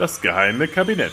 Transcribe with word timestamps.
Das 0.00 0.22
geheime 0.22 0.66
Kabinett. 0.66 1.12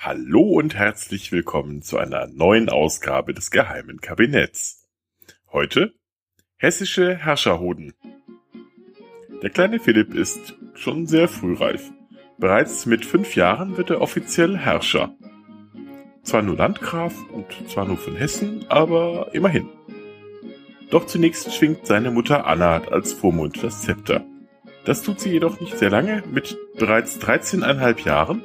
Hallo 0.00 0.40
und 0.40 0.74
herzlich 0.74 1.30
willkommen 1.30 1.82
zu 1.82 1.96
einer 1.96 2.26
neuen 2.26 2.70
Ausgabe 2.70 3.34
des 3.34 3.52
geheimen 3.52 4.00
Kabinetts. 4.00 4.88
Heute 5.52 5.94
hessische 6.56 7.14
Herrscherhoden. 7.14 7.94
Der 9.40 9.50
kleine 9.50 9.78
Philipp 9.78 10.12
ist 10.12 10.58
schon 10.74 11.06
sehr 11.06 11.28
frühreif. 11.28 11.88
Bereits 12.36 12.84
mit 12.84 13.06
fünf 13.06 13.36
Jahren 13.36 13.76
wird 13.76 13.90
er 13.90 14.00
offiziell 14.00 14.56
Herrscher. 14.56 15.14
Zwar 16.24 16.42
nur 16.42 16.56
Landgraf 16.56 17.14
und 17.30 17.46
zwar 17.70 17.84
nur 17.84 17.96
von 17.96 18.16
Hessen, 18.16 18.68
aber 18.68 19.32
immerhin. 19.34 19.77
Doch 20.90 21.06
zunächst 21.06 21.52
schwingt 21.54 21.86
seine 21.86 22.10
Mutter 22.10 22.46
Anna 22.46 22.82
als 22.90 23.12
Vormund 23.12 23.62
das 23.62 23.82
Zepter. 23.82 24.24
Das 24.84 25.02
tut 25.02 25.20
sie 25.20 25.30
jedoch 25.30 25.60
nicht 25.60 25.76
sehr 25.76 25.90
lange. 25.90 26.22
Mit 26.30 26.56
bereits 26.78 27.20
13,5 27.20 28.06
Jahren, 28.06 28.42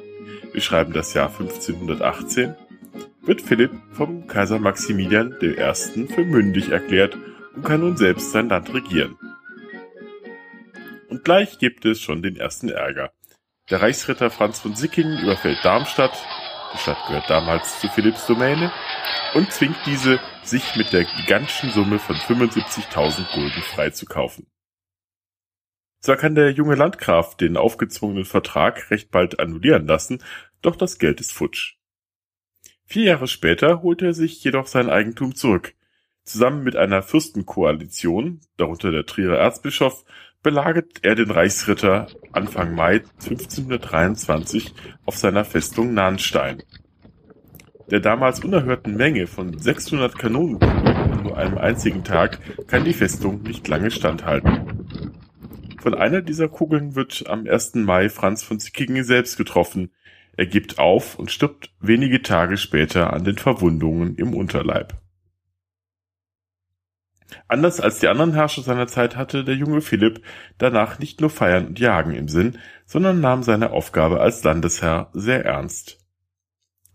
wir 0.52 0.60
schreiben 0.60 0.92
das 0.92 1.14
Jahr 1.14 1.28
1518, 1.28 2.54
wird 3.22 3.40
Philipp 3.40 3.72
vom 3.92 4.26
Kaiser 4.26 4.58
Maximilian 4.58 5.34
I. 5.40 6.06
für 6.06 6.24
mündig 6.24 6.68
erklärt 6.70 7.16
und 7.54 7.64
kann 7.64 7.80
nun 7.80 7.96
selbst 7.96 8.32
sein 8.32 8.50
Land 8.50 8.74
regieren. 8.74 9.16
Und 11.08 11.24
gleich 11.24 11.58
gibt 11.58 11.86
es 11.86 12.00
schon 12.00 12.22
den 12.22 12.36
ersten 12.36 12.68
Ärger. 12.68 13.12
Der 13.70 13.80
Reichsritter 13.80 14.28
Franz 14.30 14.58
von 14.58 14.74
Sickingen 14.74 15.22
überfällt 15.22 15.64
Darmstadt, 15.64 16.12
Stadt 16.78 17.06
gehört 17.06 17.28
damals 17.30 17.80
zu 17.80 17.88
Philipps 17.88 18.26
Domäne, 18.26 18.72
und 19.34 19.52
zwingt 19.52 19.76
diese, 19.86 20.20
sich 20.42 20.76
mit 20.76 20.92
der 20.92 21.04
gigantischen 21.04 21.70
Summe 21.70 21.98
von 21.98 22.16
75.000 22.16 23.34
Gulden 23.34 23.62
freizukaufen. 23.62 24.46
Zwar 26.00 26.16
kann 26.16 26.34
der 26.34 26.50
junge 26.50 26.74
Landgraf 26.74 27.36
den 27.36 27.56
aufgezwungenen 27.56 28.26
Vertrag 28.26 28.90
recht 28.90 29.10
bald 29.10 29.40
annullieren 29.40 29.86
lassen, 29.86 30.22
doch 30.60 30.76
das 30.76 30.98
Geld 30.98 31.20
ist 31.20 31.32
futsch. 31.32 31.76
Vier 32.84 33.04
Jahre 33.04 33.26
später 33.26 33.82
holt 33.82 34.02
er 34.02 34.12
sich 34.12 34.44
jedoch 34.44 34.66
sein 34.66 34.90
Eigentum 34.90 35.34
zurück. 35.34 35.74
Zusammen 36.22 36.62
mit 36.62 36.76
einer 36.76 37.02
Fürstenkoalition, 37.02 38.40
darunter 38.56 38.90
der 38.90 39.06
Trierer 39.06 39.38
Erzbischof, 39.38 40.04
belagert 40.44 41.00
er 41.02 41.16
den 41.16 41.32
Reichsritter 41.32 42.06
Anfang 42.30 42.76
Mai 42.76 43.02
1523 43.20 44.72
auf 45.04 45.16
seiner 45.16 45.44
Festung 45.44 45.92
Nahnstein 45.92 46.62
der 47.90 48.00
damals 48.00 48.40
unerhörten 48.40 48.96
Menge 48.96 49.26
von 49.26 49.58
600 49.58 50.18
Kanonenkugeln 50.18 50.96
an 50.96 51.22
nur 51.22 51.36
einem 51.36 51.58
einzigen 51.58 52.04
Tag 52.04 52.38
kann 52.66 52.84
die 52.84 52.92
Festung 52.92 53.42
nicht 53.42 53.66
lange 53.68 53.90
standhalten. 53.90 55.12
Von 55.80 55.94
einer 55.94 56.22
dieser 56.22 56.48
Kugeln 56.48 56.94
wird 56.94 57.24
am 57.28 57.46
1. 57.46 57.74
Mai 57.76 58.08
Franz 58.08 58.42
von 58.42 58.58
Sickingen 58.58 59.04
selbst 59.04 59.36
getroffen. 59.36 59.90
Er 60.36 60.46
gibt 60.46 60.78
auf 60.78 61.18
und 61.18 61.30
stirbt 61.30 61.70
wenige 61.80 62.22
Tage 62.22 62.56
später 62.56 63.12
an 63.12 63.24
den 63.24 63.36
Verwundungen 63.36 64.16
im 64.16 64.34
Unterleib. 64.34 64.94
Anders 67.48 67.80
als 67.80 67.98
die 67.98 68.08
anderen 68.08 68.34
Herrscher 68.34 68.62
seiner 68.62 68.86
Zeit 68.86 69.16
hatte 69.16 69.44
der 69.44 69.56
junge 69.56 69.80
Philipp 69.80 70.22
danach 70.58 70.98
nicht 70.98 71.20
nur 71.20 71.30
Feiern 71.30 71.66
und 71.66 71.78
Jagen 71.78 72.14
im 72.14 72.28
Sinn, 72.28 72.58
sondern 72.86 73.20
nahm 73.20 73.42
seine 73.42 73.70
Aufgabe 73.70 74.20
als 74.20 74.42
Landesherr 74.44 75.10
sehr 75.12 75.44
ernst. 75.44 75.98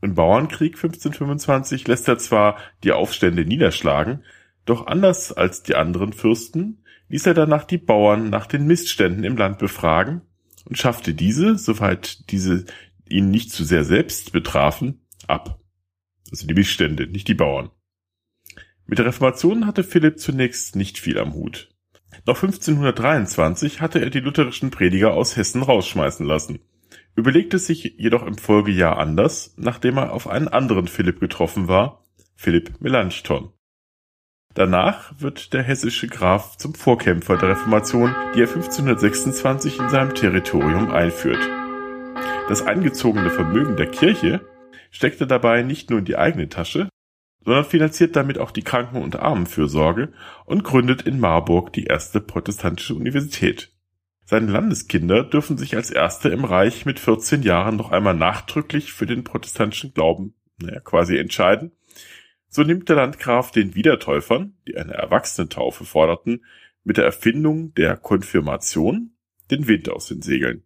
Im 0.02 0.16
Bauernkrieg 0.16 0.76
1525 0.76 1.88
lässt 1.88 2.08
er 2.08 2.18
zwar 2.18 2.58
die 2.84 2.94
Aufstände 2.94 3.46
niederschlagen, 3.46 4.24
doch 4.66 4.88
anders 4.88 5.34
als 5.34 5.64
die 5.64 5.76
anderen 5.76 6.14
Fürsten 6.14 6.84
ließ 7.10 7.26
er 7.26 7.34
danach 7.34 7.66
die 7.66 7.78
Bauern 7.78 8.30
nach 8.30 8.46
den 8.46 8.66
Missständen 8.66 9.24
im 9.24 9.36
Land 9.36 9.58
befragen 9.58 10.22
und 10.66 10.78
schaffte 10.78 11.14
diese, 11.14 11.58
soweit 11.58 12.30
diese 12.32 12.66
ihn 13.10 13.32
nicht 13.32 13.52
zu 13.52 13.64
sehr 13.64 13.84
selbst 13.84 14.32
betrafen, 14.32 15.02
ab. 15.28 15.60
Also 16.32 16.48
die 16.48 16.54
Missstände, 16.54 17.08
nicht 17.08 17.28
die 17.28 17.34
Bauern. 17.34 17.72
Mit 18.90 18.98
der 18.98 19.06
Reformation 19.06 19.66
hatte 19.66 19.84
Philipp 19.84 20.20
zunächst 20.20 20.76
nicht 20.76 20.98
viel 20.98 21.20
am 21.20 21.34
Hut. 21.34 21.70
Noch 22.26 22.44
1523 22.44 23.82
hatte 23.82 24.00
er 24.00 24.10
die 24.10 24.20
lutherischen 24.20 24.72
Prediger 24.72 25.14
aus 25.14 25.38
Hessen 25.38 25.64
rausschmeißen 25.64 26.26
lassen 26.26 26.60
überlegte 27.20 27.60
sich 27.60 27.96
jedoch 27.98 28.26
im 28.26 28.38
Folgejahr 28.38 28.98
anders, 28.98 29.54
nachdem 29.58 29.98
er 29.98 30.14
auf 30.14 30.28
einen 30.28 30.48
anderen 30.48 30.88
Philipp 30.88 31.20
getroffen 31.20 31.68
war, 31.68 32.06
Philipp 32.36 32.80
Melanchthon. 32.80 33.52
Danach 34.56 35.14
wird 35.20 35.54
der 35.54 35.62
hessische 35.62 36.08
Graf 36.08 36.58
zum 36.58 36.74
Vorkämpfer 36.74 37.38
der 37.38 37.50
Reformation, 37.50 38.16
die 38.34 38.42
er 38.42 38.48
1526 38.48 39.80
in 39.80 39.90
seinem 39.90 40.16
Territorium 40.16 40.92
einführt. 40.92 41.48
Das 42.48 42.64
eingezogene 42.64 43.30
Vermögen 43.30 43.76
der 43.76 43.92
Kirche 43.92 44.42
steckt 44.90 45.22
er 45.22 45.28
dabei 45.28 45.62
nicht 45.62 45.90
nur 45.92 46.00
in 46.00 46.06
die 46.06 46.18
eigene 46.18 46.50
Tasche, 46.50 46.90
sondern 47.44 47.66
finanziert 47.66 48.16
damit 48.16 48.38
auch 48.38 48.52
die 48.52 48.64
Kranken- 48.64 49.02
und 49.02 49.18
Armenfürsorge 49.18 50.12
und 50.46 50.64
gründet 50.64 51.04
in 51.04 51.20
Marburg 51.20 51.74
die 51.74 51.86
erste 51.86 52.22
protestantische 52.22 52.96
Universität. 52.96 53.72
Seine 54.26 54.52
Landeskinder 54.52 55.24
dürfen 55.24 55.58
sich 55.58 55.76
als 55.76 55.90
erste 55.90 56.30
im 56.30 56.46
Reich 56.46 56.86
mit 56.86 57.00
14 57.00 57.42
Jahren 57.42 57.78
noch 57.78 57.92
einmal 57.92 58.14
nachdrücklich 58.14 58.94
für 58.94 59.08
den 59.08 59.24
protestantischen 59.24 59.94
Glauben 59.94 60.36
naja, 60.62 60.80
quasi 60.82 61.18
entscheiden. 61.18 61.72
So 62.48 62.64
nimmt 62.64 62.90
der 62.90 62.96
Landgraf 62.96 63.52
den 63.52 63.76
Wiedertäufern, 63.76 64.58
die 64.68 64.78
eine 64.78 64.94
Erwachsenentaufe 64.94 65.86
forderten, 65.86 66.46
mit 66.84 66.98
der 66.98 67.06
Erfindung 67.06 67.74
der 67.76 67.98
Konfirmation 67.98 69.16
den 69.52 69.68
Wind 69.68 69.90
aus 69.90 70.08
den 70.08 70.22
Segeln. 70.22 70.64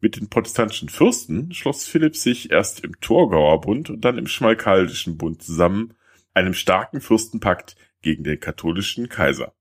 Mit 0.00 0.16
den 0.16 0.28
protestantischen 0.28 0.88
Fürsten 0.88 1.52
schloss 1.52 1.86
Philipp 1.86 2.14
sich 2.14 2.50
erst 2.52 2.84
im 2.84 3.00
Torgauer 3.00 3.60
Bund 3.60 3.90
und 3.90 4.04
dann 4.04 4.16
im 4.16 4.28
Schmalkaldischen 4.28 5.16
Bund 5.16 5.42
zusammen, 5.42 5.94
einem 6.34 6.54
starken 6.54 7.00
Fürstenpakt 7.00 7.76
gegen 8.00 8.22
den 8.22 8.38
katholischen 8.38 9.08
Kaiser. 9.08 9.54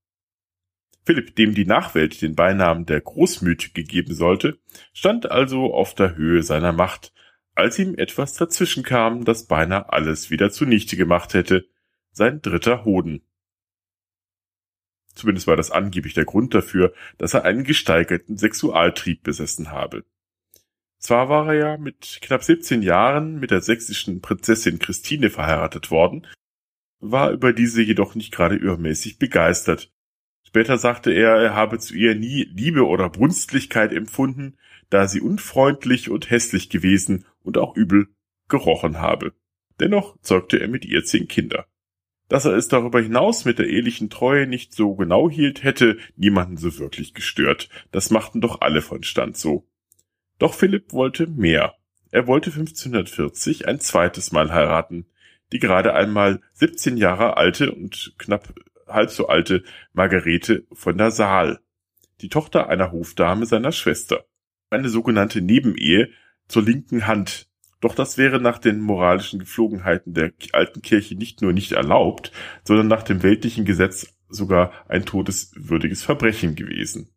Philipp, 1.06 1.36
dem 1.36 1.56
die 1.56 1.66
Nachwelt 1.66 2.22
den 2.22 2.36
Beinamen 2.36 2.86
der 2.86 3.02
Großmütige 3.02 3.84
geben 3.84 4.14
sollte, 4.14 4.60
stand 4.94 5.32
also 5.32 5.74
auf 5.74 5.96
der 5.96 6.16
Höhe 6.16 6.44
seiner 6.44 6.74
Macht, 6.74 7.14
als 7.56 7.80
ihm 7.80 7.96
etwas 7.96 8.34
dazwischen 8.34 8.84
kam, 8.84 9.26
das 9.26 9.48
beinahe 9.48 9.92
alles 9.92 10.30
wieder 10.30 10.52
zunichte 10.52 10.98
gemacht 10.98 11.34
hätte, 11.34 11.66
sein 12.12 12.42
dritter 12.42 12.86
Hoden. 12.86 13.24
Zumindest 15.16 15.48
war 15.48 15.56
das 15.56 15.72
angeblich 15.72 16.14
der 16.14 16.26
Grund 16.26 16.54
dafür, 16.54 16.94
dass 17.18 17.34
er 17.34 17.46
einen 17.46 17.64
gesteigerten 17.64 18.38
Sexualtrieb 18.38 19.24
besessen 19.24 19.72
habe. 19.72 20.06
Zwar 21.00 21.30
war 21.30 21.48
er 21.48 21.54
ja 21.54 21.78
mit 21.78 22.20
knapp 22.22 22.44
17 22.44 22.82
Jahren 22.82 23.40
mit 23.40 23.52
der 23.52 23.62
sächsischen 23.62 24.22
Prinzessin 24.22 24.80
Christine 24.80 25.30
verheiratet 25.30 25.92
worden, 25.92 26.28
war 27.00 27.32
über 27.32 27.54
diese 27.54 27.82
jedoch 27.82 28.16
nicht 28.16 28.34
gerade 28.34 28.56
übermäßig 28.56 29.20
begeistert, 29.20 29.92
Später 30.48 30.78
sagte 30.78 31.12
er, 31.12 31.36
er 31.36 31.56
habe 31.56 31.78
zu 31.78 31.94
ihr 31.94 32.16
nie 32.16 32.46
Liebe 32.46 32.88
oder 32.88 33.10
Brunstlichkeit 33.10 33.92
empfunden, 33.92 34.56
da 34.90 35.06
sie 35.06 35.20
unfreundlich 35.20 36.10
und 36.10 36.30
hässlich 36.30 36.70
gewesen 36.70 37.26
und 37.44 37.58
auch 37.58 37.76
übel 37.76 38.08
gerochen 38.48 38.98
habe. 38.98 39.34
Dennoch 39.82 40.18
zeugte 40.22 40.62
er 40.62 40.70
mit 40.70 40.86
ihr 40.86 41.04
zehn 41.04 41.28
Kinder. 41.28 41.68
Dass 42.30 42.46
er 42.46 42.54
es 42.54 42.70
darüber 42.70 43.02
hinaus 43.02 43.44
mit 43.44 43.60
der 43.60 43.68
ehelichen 43.68 44.10
Treue 44.10 44.48
nicht 44.48 44.74
so 44.74 44.96
genau 44.96 45.30
hielt, 45.30 45.64
hätte 45.64 45.98
niemanden 46.16 46.56
so 46.56 46.80
wirklich 46.80 47.14
gestört. 47.14 47.68
Das 47.92 48.10
machten 48.10 48.40
doch 48.40 48.62
alle 48.62 48.82
von 48.82 49.04
Stand 49.04 49.36
so. 49.36 49.68
Doch 50.40 50.54
Philipp 50.54 50.94
wollte 50.94 51.28
mehr. 51.28 51.76
Er 52.12 52.28
wollte 52.28 52.52
1540 52.52 53.68
ein 53.68 53.80
zweites 53.80 54.32
Mal 54.32 54.52
heiraten. 54.54 55.08
Die 55.52 55.60
gerade 55.60 55.94
einmal 55.94 56.42
17 56.54 56.98
Jahre 56.98 57.38
alte 57.38 57.72
und 57.72 58.14
knapp 58.18 58.54
halb 58.88 59.10
so 59.12 59.28
alte 59.28 59.64
Margarete 59.94 60.66
von 60.74 60.98
der 60.98 61.12
Saal, 61.12 61.60
die 62.22 62.30
Tochter 62.30 62.70
einer 62.70 62.92
Hofdame 62.92 63.46
seiner 63.46 63.72
Schwester. 63.72 64.26
Eine 64.70 64.90
sogenannte 64.90 65.42
Nebenehe 65.42 66.10
zur 66.48 66.64
linken 66.64 67.08
Hand. 67.08 67.48
Doch 67.80 67.96
das 67.96 68.18
wäre 68.18 68.42
nach 68.42 68.58
den 68.58 68.80
moralischen 68.80 69.40
Gepflogenheiten 69.40 70.14
der 70.14 70.34
alten 70.52 70.82
Kirche 70.82 71.16
nicht 71.16 71.42
nur 71.42 71.54
nicht 71.54 71.74
erlaubt, 71.74 72.32
sondern 72.64 72.88
nach 72.88 73.04
dem 73.04 73.24
weltlichen 73.24 73.66
Gesetz 73.66 74.14
sogar 74.30 74.74
ein 74.88 75.06
todeswürdiges 75.06 76.04
Verbrechen 76.04 76.56
gewesen. 76.56 77.10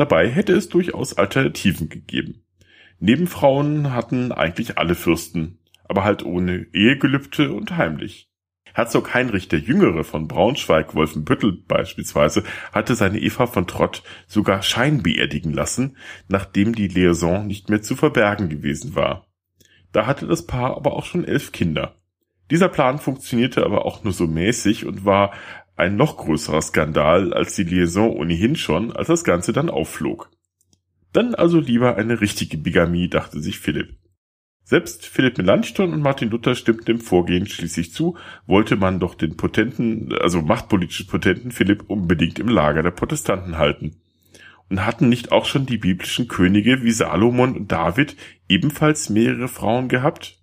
Dabei 0.00 0.30
hätte 0.30 0.54
es 0.54 0.70
durchaus 0.70 1.18
Alternativen 1.18 1.90
gegeben. 1.90 2.42
Nebenfrauen 3.00 3.92
hatten 3.92 4.32
eigentlich 4.32 4.78
alle 4.78 4.94
Fürsten, 4.94 5.58
aber 5.84 6.04
halt 6.04 6.24
ohne 6.24 6.68
Ehegelübde 6.72 7.52
und 7.52 7.76
heimlich. 7.76 8.30
Herzog 8.72 9.12
Heinrich 9.12 9.48
der 9.48 9.58
Jüngere 9.58 10.02
von 10.04 10.26
Braunschweig-Wolfenbüttel 10.26 11.52
beispielsweise 11.68 12.44
hatte 12.72 12.94
seine 12.94 13.20
Eva 13.20 13.46
von 13.46 13.66
Trott 13.66 14.02
sogar 14.26 14.62
scheinbeerdigen 14.62 15.52
lassen, 15.52 15.98
nachdem 16.28 16.74
die 16.74 16.88
Liaison 16.88 17.46
nicht 17.46 17.68
mehr 17.68 17.82
zu 17.82 17.94
verbergen 17.94 18.48
gewesen 18.48 18.94
war. 18.94 19.26
Da 19.92 20.06
hatte 20.06 20.26
das 20.26 20.46
Paar 20.46 20.78
aber 20.78 20.94
auch 20.94 21.04
schon 21.04 21.26
elf 21.26 21.52
Kinder. 21.52 21.96
Dieser 22.50 22.70
Plan 22.70 23.00
funktionierte 23.00 23.66
aber 23.66 23.84
auch 23.84 24.02
nur 24.02 24.14
so 24.14 24.26
mäßig 24.26 24.86
und 24.86 25.04
war 25.04 25.34
ein 25.80 25.96
noch 25.96 26.18
größerer 26.18 26.62
Skandal 26.62 27.32
als 27.32 27.56
die 27.56 27.64
Liaison 27.64 28.10
ohnehin 28.10 28.54
schon, 28.54 28.92
als 28.92 29.08
das 29.08 29.24
Ganze 29.24 29.52
dann 29.52 29.70
aufflog. 29.70 30.30
Dann 31.12 31.34
also 31.34 31.58
lieber 31.58 31.96
eine 31.96 32.20
richtige 32.20 32.58
Bigamie, 32.58 33.08
dachte 33.08 33.40
sich 33.40 33.58
Philipp. 33.58 33.96
Selbst 34.62 35.06
Philipp 35.06 35.38
Melanchthon 35.38 35.92
und 35.92 36.00
Martin 36.00 36.30
Luther 36.30 36.54
stimmten 36.54 36.84
dem 36.84 37.00
Vorgehen 37.00 37.46
schließlich 37.46 37.92
zu, 37.92 38.16
wollte 38.46 38.76
man 38.76 39.00
doch 39.00 39.16
den 39.16 39.36
potenten, 39.36 40.14
also 40.20 40.42
machtpolitisch 40.42 41.04
potenten 41.04 41.50
Philipp 41.50 41.84
unbedingt 41.88 42.38
im 42.38 42.46
Lager 42.46 42.84
der 42.84 42.92
Protestanten 42.92 43.58
halten. 43.58 43.96
Und 44.68 44.86
hatten 44.86 45.08
nicht 45.08 45.32
auch 45.32 45.46
schon 45.46 45.66
die 45.66 45.78
biblischen 45.78 46.28
Könige 46.28 46.84
wie 46.84 46.92
Salomon 46.92 47.56
und 47.56 47.72
David 47.72 48.16
ebenfalls 48.48 49.10
mehrere 49.10 49.48
Frauen 49.48 49.88
gehabt? 49.88 50.38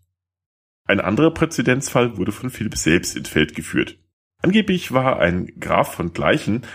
Ein 0.84 1.00
anderer 1.00 1.31
Präzedenzfall 1.31 2.18
wurde 2.18 2.34
von 2.34 2.50
Philipp 2.50 2.75
selbst 2.75 3.16
ins 3.16 3.30
Feld 3.30 3.56
geführt. 3.56 3.98
Angeblich 4.39 4.92
war 4.92 5.19
ein 5.19 5.48
Graf 5.60 5.95
von 5.95 6.13
Gleichen 6.13 6.66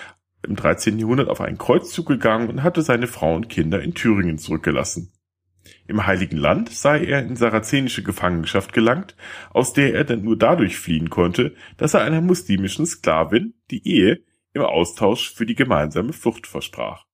im 0.42 0.56
13. 0.56 0.98
Jahrhundert 0.98 1.28
auf 1.28 1.40
einen 1.40 1.58
Kreuzzug 1.58 2.06
gegangen 2.06 2.48
und 2.48 2.62
hatte 2.64 2.82
seine 2.82 3.06
Frau 3.06 3.34
und 3.36 3.48
Kinder 3.48 3.80
in 3.80 3.94
Thüringen 3.94 4.38
zurückgelassen. 4.38 5.12
Im 5.86 6.04
Heiligen 6.06 6.36
Land 6.36 6.70
sei 6.70 7.04
er 7.04 7.20
in 7.20 7.36
sarazenische 7.36 8.02
Gefangenschaft 8.02 8.72
gelangt, 8.72 9.16
aus 9.50 9.72
der 9.72 9.94
er 9.94 10.04
dann 10.04 10.22
nur 10.22 10.36
dadurch 10.36 10.76
fliehen 10.76 11.08
konnte, 11.08 11.54
dass 11.76 11.94
er 11.94 12.02
einer 12.02 12.20
muslimischen 12.20 12.84
Sklavin 12.84 13.54
die 13.70 13.86
Ehe 13.86 14.24
im 14.54 14.62
Austausch 14.62 15.32
für 15.32 15.46
die 15.46 15.54
gemeinsame 15.54 16.12
Flucht 16.12 16.48
versprach. 16.48 17.06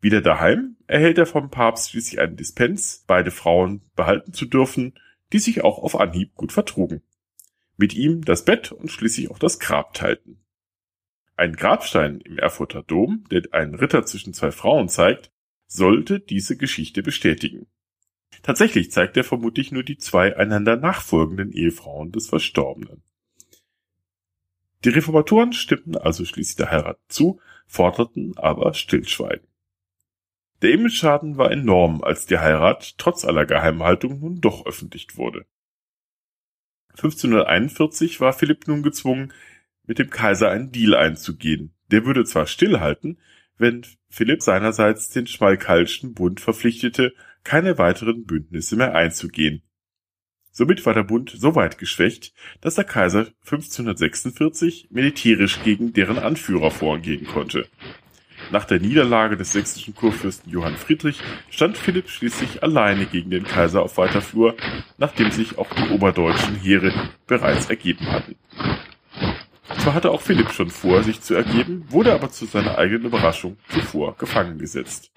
Wieder 0.00 0.20
daheim 0.20 0.76
erhält 0.88 1.16
er 1.18 1.26
vom 1.26 1.48
Papst 1.48 1.90
schließlich 1.90 2.20
einen 2.20 2.36
Dispens, 2.36 3.04
beide 3.06 3.30
Frauen 3.30 3.82
behalten 3.94 4.32
zu 4.32 4.46
dürfen, 4.46 4.94
die 5.32 5.38
sich 5.38 5.62
auch 5.62 5.78
auf 5.78 5.98
Anhieb 5.98 6.34
gut 6.34 6.52
vertrugen 6.52 7.02
mit 7.76 7.94
ihm 7.94 8.24
das 8.24 8.44
Bett 8.44 8.72
und 8.72 8.90
schließlich 8.90 9.30
auch 9.30 9.38
das 9.38 9.58
Grab 9.58 9.94
teilten. 9.94 10.44
Ein 11.36 11.54
Grabstein 11.54 12.20
im 12.20 12.38
Erfurter 12.38 12.82
Dom, 12.82 13.24
der 13.30 13.42
einen 13.52 13.74
Ritter 13.74 14.06
zwischen 14.06 14.34
zwei 14.34 14.52
Frauen 14.52 14.88
zeigt, 14.88 15.32
sollte 15.66 16.20
diese 16.20 16.56
Geschichte 16.56 17.02
bestätigen. 17.02 17.66
Tatsächlich 18.42 18.92
zeigt 18.92 19.16
er 19.16 19.24
vermutlich 19.24 19.72
nur 19.72 19.82
die 19.82 19.96
zwei 19.96 20.36
einander 20.36 20.76
nachfolgenden 20.76 21.50
Ehefrauen 21.50 22.12
des 22.12 22.28
Verstorbenen. 22.28 23.02
Die 24.84 24.90
Reformatoren 24.90 25.52
stimmten 25.52 25.96
also 25.96 26.24
schließlich 26.24 26.56
der 26.56 26.70
Heirat 26.70 26.98
zu, 27.08 27.40
forderten 27.66 28.36
aber 28.36 28.74
Stillschweigen. 28.74 29.48
Der 30.62 30.72
Image-Schaden 30.72 31.36
war 31.36 31.50
enorm, 31.50 32.02
als 32.02 32.26
die 32.26 32.38
Heirat 32.38 32.96
trotz 32.98 33.24
aller 33.24 33.46
Geheimhaltung 33.46 34.20
nun 34.20 34.40
doch 34.40 34.66
öffentlich 34.66 35.16
wurde. 35.16 35.46
1541 36.96 38.20
war 38.20 38.32
Philipp 38.32 38.68
nun 38.68 38.82
gezwungen, 38.82 39.32
mit 39.86 39.98
dem 39.98 40.10
Kaiser 40.10 40.50
einen 40.50 40.72
Deal 40.72 40.94
einzugehen. 40.94 41.74
Der 41.90 42.06
würde 42.06 42.24
zwar 42.24 42.46
stillhalten, 42.46 43.18
wenn 43.58 43.84
Philipp 44.08 44.42
seinerseits 44.42 45.10
den 45.10 45.26
Schmalkalschen 45.26 46.14
Bund 46.14 46.40
verpflichtete, 46.40 47.12
keine 47.42 47.78
weiteren 47.78 48.24
Bündnisse 48.24 48.76
mehr 48.76 48.94
einzugehen. 48.94 49.62
Somit 50.50 50.86
war 50.86 50.94
der 50.94 51.02
Bund 51.02 51.34
so 51.36 51.56
weit 51.56 51.78
geschwächt, 51.78 52.32
dass 52.60 52.76
der 52.76 52.84
Kaiser 52.84 53.26
1546 53.42 54.88
militärisch 54.90 55.62
gegen 55.64 55.92
deren 55.92 56.18
Anführer 56.18 56.70
vorgehen 56.70 57.26
konnte. 57.26 57.66
Nach 58.50 58.64
der 58.64 58.80
Niederlage 58.80 59.36
des 59.36 59.52
sächsischen 59.52 59.94
Kurfürsten 59.94 60.50
Johann 60.50 60.76
Friedrich 60.76 61.18
stand 61.50 61.76
Philipp 61.76 62.08
schließlich 62.08 62.62
alleine 62.62 63.06
gegen 63.06 63.30
den 63.30 63.44
Kaiser 63.44 63.82
auf 63.82 63.96
weiter 63.96 64.20
Flur, 64.20 64.54
nachdem 64.98 65.30
sich 65.30 65.58
auch 65.58 65.72
die 65.74 65.90
oberdeutschen 65.90 66.56
Heere 66.56 66.92
bereits 67.26 67.70
ergeben 67.70 68.06
hatten. 68.10 68.36
Zwar 69.78 69.94
hatte 69.94 70.10
auch 70.10 70.20
Philipp 70.20 70.50
schon 70.50 70.70
vor, 70.70 71.02
sich 71.02 71.20
zu 71.20 71.34
ergeben, 71.34 71.84
wurde 71.88 72.12
aber 72.12 72.30
zu 72.30 72.46
seiner 72.46 72.78
eigenen 72.78 73.06
Überraschung 73.06 73.56
zuvor 73.68 74.16
gefangen 74.16 74.58
gesetzt. 74.58 75.10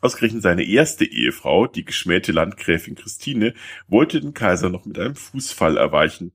Ausgerechnet 0.00 0.42
seine 0.42 0.62
erste 0.62 1.04
Ehefrau, 1.04 1.66
die 1.66 1.84
geschmähte 1.84 2.30
Landgräfin 2.30 2.94
Christine, 2.94 3.54
wollte 3.88 4.20
den 4.20 4.34
Kaiser 4.34 4.70
noch 4.70 4.84
mit 4.84 4.98
einem 4.98 5.16
Fußfall 5.16 5.76
erweichen, 5.76 6.32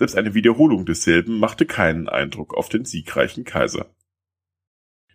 selbst 0.00 0.16
eine 0.16 0.32
Wiederholung 0.32 0.86
desselben 0.86 1.38
machte 1.38 1.66
keinen 1.66 2.08
Eindruck 2.08 2.54
auf 2.54 2.70
den 2.70 2.86
siegreichen 2.86 3.44
Kaiser. 3.44 3.94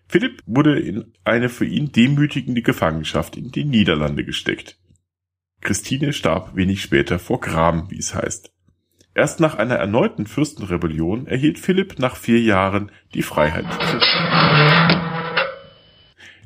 Philipp 0.08 0.44
wurde 0.46 0.80
in 0.80 1.12
eine 1.24 1.50
für 1.50 1.66
ihn 1.66 1.92
demütigende 1.92 2.62
Gefangenschaft 2.62 3.36
in 3.36 3.52
die 3.52 3.66
Niederlande 3.66 4.24
gesteckt. 4.24 4.78
Christine 5.62 6.14
starb 6.14 6.56
wenig 6.56 6.84
später 6.84 7.18
vor 7.18 7.40
Gram, 7.40 7.90
wie 7.90 7.98
es 7.98 8.14
heißt. 8.14 8.54
Erst 9.16 9.40
nach 9.40 9.56
einer 9.56 9.74
erneuten 9.74 10.28
Fürstenrebellion 10.28 11.26
erhielt 11.26 11.58
Philipp 11.58 11.98
nach 11.98 12.16
vier 12.16 12.40
Jahren 12.40 12.92
die 13.16 13.24
Freiheit. 13.24 13.66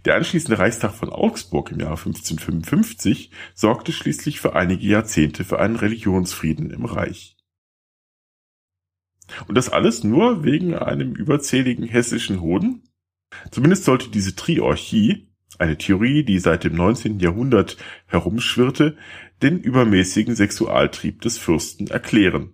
Der 0.05 0.15
anschließende 0.15 0.59
Reichstag 0.59 0.93
von 0.93 1.09
Augsburg 1.09 1.71
im 1.73 1.81
Jahre 1.81 1.97
1555 1.97 3.31
sorgte 3.53 3.91
schließlich 3.91 4.39
für 4.39 4.55
einige 4.55 4.87
Jahrzehnte 4.87 5.43
für 5.43 5.59
einen 5.59 5.75
Religionsfrieden 5.75 6.71
im 6.71 6.85
Reich. 6.85 7.35
Und 9.47 9.55
das 9.55 9.69
alles 9.69 10.03
nur 10.03 10.43
wegen 10.43 10.75
einem 10.75 11.13
überzähligen 11.13 11.85
hessischen 11.85 12.41
Hoden? 12.41 12.83
Zumindest 13.51 13.85
sollte 13.85 14.09
diese 14.09 14.35
Triorchie, 14.35 15.27
eine 15.57 15.77
Theorie, 15.77 16.23
die 16.23 16.39
seit 16.39 16.63
dem 16.63 16.75
19. 16.75 17.19
Jahrhundert 17.19 17.77
herumschwirrte, 18.07 18.97
den 19.41 19.59
übermäßigen 19.59 20.35
Sexualtrieb 20.35 21.21
des 21.21 21.37
Fürsten 21.37 21.87
erklären. 21.87 22.53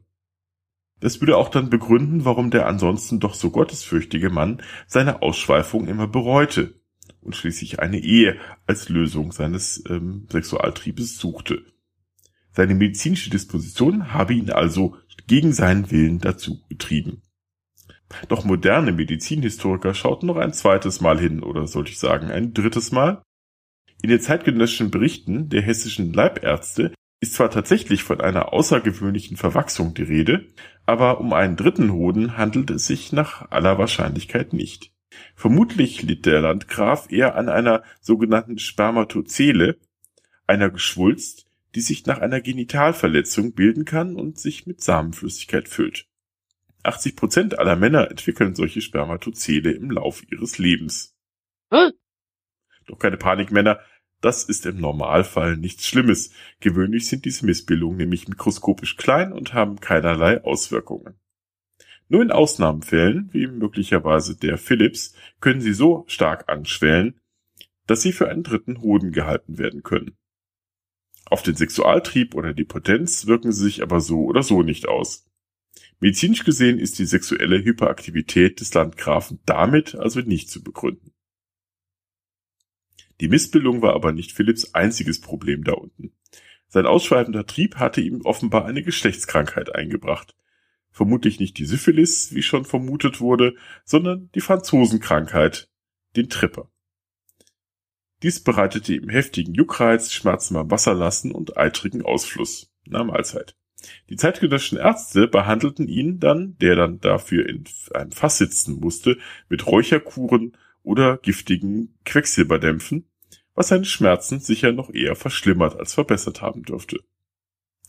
Das 1.00 1.20
würde 1.22 1.38
auch 1.38 1.50
dann 1.50 1.70
begründen, 1.70 2.26
warum 2.26 2.52
der 2.52 2.68
ansonsten 2.68 3.20
doch 3.20 3.34
so 3.34 3.52
gottesfürchtige 3.52 4.30
Mann 4.30 4.62
seine 4.88 5.22
Ausschweifung 5.22 5.88
immer 5.88 6.08
bereute 6.08 6.80
und 7.22 7.36
schließlich 7.36 7.80
eine 7.80 8.00
Ehe 8.00 8.38
als 8.66 8.90
Lösung 8.90 9.32
seines 9.32 9.84
ähm, 9.90 10.28
Sexualtriebes 10.32 11.18
suchte. 11.18 11.64
Seine 12.56 12.74
medizinische 12.74 13.30
Disposition 13.30 14.14
habe 14.14 14.34
ihn 14.34 14.50
also 14.50 14.96
gegen 15.28 15.52
seinen 15.52 15.92
Willen 15.92 16.20
dazu 16.20 16.62
getrieben. 16.70 17.22
Doch 18.30 18.46
moderne 18.46 18.94
Medizinhistoriker 18.94 19.94
schauten 19.94 20.28
noch 20.28 20.38
ein 20.38 20.54
zweites 20.54 21.02
Mal 21.02 21.20
hin, 21.20 21.44
oder 21.44 21.68
sollte 21.68 21.92
ich 21.92 22.00
sagen 22.00 22.32
ein 22.32 22.54
drittes 22.54 22.92
Mal. 22.92 23.22
In 24.02 24.10
den 24.10 24.22
zeitgenössischen 24.22 24.90
Berichten 24.90 25.50
der 25.50 25.64
hessischen 25.64 26.14
Leibärzte 26.14 26.94
ist 27.20 27.34
zwar 27.34 27.50
tatsächlich 27.50 28.04
von 28.04 28.22
einer 28.22 28.54
außergewöhnlichen 28.54 29.36
Verwachsung 29.36 29.94
die 29.94 30.04
Rede, 30.04 30.46
aber 30.86 31.20
um 31.20 31.34
einen 31.34 31.58
dritten 31.58 31.92
Hoden 31.92 32.38
handelt 32.38 32.70
es 32.70 32.88
sich 32.88 33.12
nach 33.12 33.52
aller 33.52 33.78
Wahrscheinlichkeit 33.78 34.54
nicht. 34.54 34.94
Vermutlich 35.36 36.04
litt 36.04 36.26
der 36.26 36.42
Landgraf 36.42 37.12
eher 37.12 37.36
an 37.36 37.50
einer 37.50 37.84
sogenannten 38.02 38.60
Spermatozele, 38.60 39.78
einer 40.46 40.70
Geschwulst, 40.70 41.45
die 41.76 41.82
sich 41.82 42.06
nach 42.06 42.20
einer 42.20 42.42
Genitalverletzung 42.42 43.54
bilden 43.54 43.86
kann 43.86 44.16
und 44.16 44.40
sich 44.40 44.66
mit 44.66 44.82
Samenflüssigkeit 44.82 45.68
füllt. 45.68 46.08
80 46.84 47.16
Prozent 47.16 47.60
aller 47.60 47.76
Männer 47.76 48.10
entwickeln 48.10 48.56
solche 48.56 48.82
Spermatozele 48.82 49.72
im 49.72 49.92
Lauf 49.92 50.24
ihres 50.32 50.58
Lebens. 50.58 51.16
Hm? 51.72 51.92
Doch 52.86 53.00
keine 53.00 53.18
Panik, 53.18 53.52
Männer. 53.52 53.80
Das 54.22 54.44
ist 54.44 54.66
im 54.66 54.80
Normalfall 54.80 55.58
nichts 55.58 55.86
Schlimmes. 55.86 56.32
Gewöhnlich 56.62 57.08
sind 57.08 57.26
diese 57.26 57.46
Missbildungen 57.46 57.98
nämlich 57.98 58.28
mikroskopisch 58.28 58.96
klein 58.96 59.34
und 59.34 59.54
haben 59.54 59.80
keinerlei 59.80 60.44
Auswirkungen. 60.44 61.20
Nur 62.08 62.22
in 62.22 62.32
Ausnahmefällen, 62.32 63.30
wie 63.34 63.48
möglicherweise 63.48 64.38
der 64.38 64.58
Philips, 64.58 65.16
können 65.42 65.60
sie 65.60 65.74
so 65.74 66.06
stark 66.08 66.50
anschwellen, 66.50 67.20
dass 67.88 68.02
sie 68.02 68.14
für 68.14 68.30
einen 68.30 68.44
dritten 68.44 68.82
Hoden 68.82 69.12
gehalten 69.12 69.58
werden 69.58 69.84
können. 69.84 70.16
Auf 71.26 71.42
den 71.42 71.56
Sexualtrieb 71.56 72.36
oder 72.36 72.54
die 72.54 72.66
Potenz 72.66 73.26
wirken 73.26 73.52
sie 73.52 73.64
sich 73.64 73.82
aber 73.82 74.00
so 74.00 74.26
oder 74.26 74.44
so 74.44 74.62
nicht 74.62 74.88
aus. 74.88 75.26
Medizinisch 76.00 76.44
gesehen 76.44 76.78
ist 76.78 77.00
die 77.00 77.06
sexuelle 77.06 77.64
Hyperaktivität 77.64 78.60
des 78.60 78.74
Landgrafen 78.74 79.40
damit 79.46 79.96
also 79.96 80.20
nicht 80.20 80.50
zu 80.50 80.64
begründen. 80.64 81.12
Die 83.22 83.30
Missbildung 83.30 83.82
war 83.82 83.94
aber 83.94 84.12
nicht 84.12 84.34
Philipps 84.34 84.74
einziges 84.74 85.22
Problem 85.22 85.64
da 85.64 85.74
unten. 85.74 86.12
Sein 86.68 86.86
ausschweifender 86.86 87.46
Trieb 87.46 87.78
hatte 87.78 88.02
ihm 88.02 88.22
offenbar 88.22 88.66
eine 88.66 88.84
Geschlechtskrankheit 88.84 89.74
eingebracht. 89.74 90.36
Vermutlich 90.92 91.40
nicht 91.40 91.58
die 91.58 91.66
Syphilis, 91.66 92.34
wie 92.36 92.44
schon 92.44 92.66
vermutet 92.66 93.22
wurde, 93.22 93.56
sondern 93.86 94.30
die 94.36 94.42
Franzosenkrankheit, 94.42 95.70
den 96.16 96.30
Tripper. 96.30 96.70
Dies 98.24 98.44
bereitete 98.44 98.94
ihm 98.94 99.10
heftigen 99.10 99.54
Juckreiz, 99.54 100.12
Schmerzen 100.12 100.54
beim 100.54 100.72
Wasserlassen 100.72 101.32
und 101.32 101.58
eitrigen 101.58 102.04
Ausfluss. 102.04 102.72
Na 102.86 103.04
Mahlzeit. 103.04 103.56
Die 104.10 104.16
zeitgenössischen 104.16 104.78
Ärzte 104.78 105.28
behandelten 105.28 105.88
ihn 105.88 106.20
dann, 106.20 106.58
der 106.60 106.76
dann 106.76 107.00
dafür 107.00 107.48
in 107.48 107.66
einem 107.94 108.12
Fass 108.12 108.38
sitzen 108.38 108.80
musste, 108.80 109.18
mit 109.50 109.68
Räucherkuren 109.68 110.58
oder 110.82 111.18
giftigen 111.18 111.98
Quecksilberdämpfen, 112.06 113.10
was 113.54 113.70
seine 113.70 113.86
Schmerzen 113.86 114.40
sicher 114.40 114.72
noch 114.72 114.90
eher 114.90 115.16
verschlimmert 115.16 115.78
als 115.78 115.94
verbessert 115.94 116.42
haben 116.42 116.64
dürfte. 116.64 117.00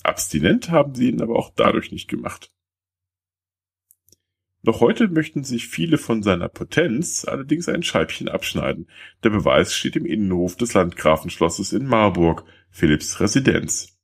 Abstinent 0.02 0.71
haben 0.71 0.95
sie 0.95 1.11
ihn 1.11 1.23
aber 1.23 1.37
auch 1.37 1.52
dadurch 1.54 1.92
nicht 1.92 2.09
gemacht. 2.09 2.52
Noch 4.66 4.80
heute 4.80 5.06
möchten 5.06 5.44
sich 5.44 5.68
viele 5.68 5.96
von 5.96 6.25
seiner 6.25 6.49
Potenz 6.49 7.25
allerdings 7.25 7.68
ein 7.68 7.85
Scheibchen 7.85 8.28
abschneiden. 8.28 8.88
Der 9.23 9.30
Beweis 9.30 9.73
steht 9.73 9.94
im 9.94 10.04
Innenhof 10.04 10.56
des 10.56 10.75
Landgrafenschlosses 10.75 11.73
in 11.73 11.87
Marburg, 11.87 12.42
Philipps 12.68 13.20
Residenz. 13.20 13.96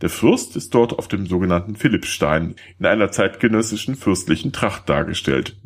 Der 0.00 0.10
Fürst 0.10 0.56
ist 0.56 0.74
dort 0.74 0.98
auf 0.98 1.06
dem 1.06 1.26
sogenannten 1.26 1.76
Philippsstein 1.76 2.56
in 2.80 2.86
einer 2.86 3.12
zeitgenössischen 3.12 3.94
fürstlichen 3.94 4.50
Tracht 4.52 4.88
dargestellt. 4.88 5.56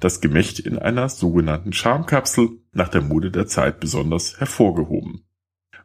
Das 0.00 0.20
Gemächt 0.20 0.58
in 0.58 0.78
einer 0.78 1.08
sogenannten 1.08 1.72
Schamkapsel, 1.72 2.50
nach 2.72 2.88
der 2.88 3.00
Mode 3.00 3.30
der 3.30 3.46
Zeit 3.46 3.80
besonders 3.80 4.38
hervorgehoben. 4.38 5.24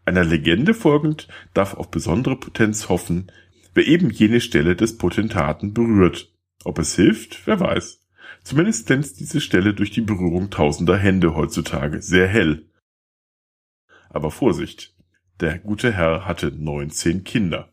Einer 0.04 0.26
Legende 0.26 0.74
folgend 0.74 1.30
darf 1.54 1.76
auf 1.76 1.90
besondere 1.90 2.36
Potenz 2.36 2.90
hoffen, 2.90 3.32
wer 3.74 3.88
eben 3.88 4.10
jene 4.10 4.42
Stelle 4.42 4.76
des 4.76 4.98
Potentaten 4.98 5.74
berührt. 5.74 6.34
Ob 6.68 6.80
es 6.80 6.98
hilft, 6.98 7.48
wer 7.48 7.62
weiß. 7.62 8.02
Zumindest 8.44 8.88
glänzt 8.88 9.22
diese 9.22 9.40
Stelle 9.40 9.74
durch 9.74 9.90
die 9.92 10.02
Berührung 10.02 10.50
tausender 10.50 10.98
Hände 10.98 11.34
heutzutage 11.34 12.02
sehr 12.02 12.28
hell. 12.28 12.70
Aber 14.10 14.32
Vorsicht, 14.32 14.94
der 15.40 15.60
gute 15.60 15.94
Herr 15.94 16.26
hatte 16.26 16.52
19 16.52 17.24
Kinder. 17.24 17.72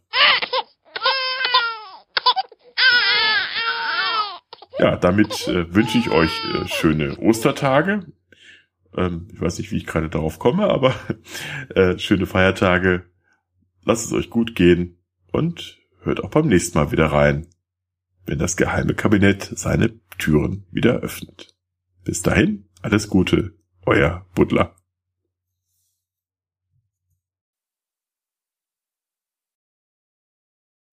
Ja, 4.79 4.95
damit 4.95 5.49
äh, 5.49 5.75
wünsche 5.75 5.99
ich 5.99 6.11
euch 6.11 6.31
äh, 6.55 6.69
schöne 6.69 7.19
Ostertage. 7.19 8.07
Ähm, 8.97 9.27
ich 9.33 9.41
weiß 9.41 9.59
nicht, 9.59 9.73
wie 9.73 9.79
ich 9.79 9.87
gerade 9.87 10.09
darauf 10.09 10.39
komme, 10.39 10.69
aber 10.69 10.95
äh, 11.75 11.99
schöne 11.99 12.27
Feiertage. 12.27 13.11
Lasst 13.83 14.07
es 14.07 14.13
euch 14.13 14.31
gut 14.31 14.55
gehen 14.55 15.03
und 15.33 15.79
hört 16.03 16.23
auch 16.23 16.31
beim 16.31 16.47
nächsten 16.47 16.79
Mal 16.79 16.93
wieder 16.93 17.07
rein 17.07 17.49
wenn 18.27 18.39
das 18.39 18.57
geheime 18.57 18.95
Kabinett 18.95 19.51
seine 19.55 20.01
Türen 20.19 20.67
wieder 20.71 21.01
öffnet. 21.01 21.55
Bis 22.05 22.23
dahin, 22.23 22.69
alles 22.83 23.09
Gute, 23.09 23.55
euer 23.87 24.27
Butler. 24.35 24.75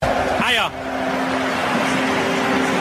Eier. 0.02 0.72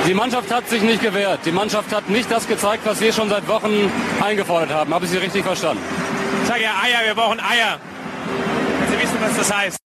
Die 0.06 0.14
Mannschaft 0.14 0.52
hat 0.52 0.68
sich 0.68 0.82
nicht 0.82 1.02
gewehrt. 1.02 1.40
Die 1.44 1.52
Mannschaft 1.52 1.94
hat 1.94 2.08
nicht 2.08 2.30
das 2.30 2.48
gezeigt, 2.48 2.84
was 2.86 3.00
wir 3.00 3.12
schon 3.12 3.28
seit 3.28 3.46
Wochen 3.46 3.90
eingefordert 4.20 4.70
haben. 4.70 4.92
Habe 4.94 5.04
ich 5.04 5.10
Sie 5.10 5.18
richtig 5.18 5.44
verstanden? 5.44 5.82
Ich 6.42 6.48
sage 6.48 6.62
ja 6.62 6.72
Eier, 6.82 7.06
wir 7.06 7.14
brauchen 7.14 7.38
Eier. 7.38 7.78
Sie 8.90 8.98
wissen, 9.02 9.16
was 9.20 9.36
das 9.36 9.56
heißt. 9.56 9.78